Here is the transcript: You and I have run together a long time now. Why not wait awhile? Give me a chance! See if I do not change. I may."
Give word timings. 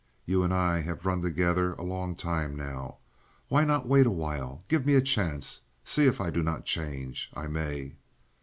You 0.25 0.41
and 0.41 0.51
I 0.51 0.79
have 0.79 1.05
run 1.05 1.21
together 1.21 1.73
a 1.73 1.83
long 1.83 2.15
time 2.15 2.55
now. 2.55 2.97
Why 3.49 3.63
not 3.63 3.87
wait 3.87 4.07
awhile? 4.07 4.63
Give 4.67 4.83
me 4.83 4.95
a 4.95 4.99
chance! 5.01 5.61
See 5.83 6.07
if 6.07 6.19
I 6.19 6.31
do 6.31 6.41
not 6.41 6.65
change. 6.65 7.29
I 7.35 7.45
may." 7.45 7.93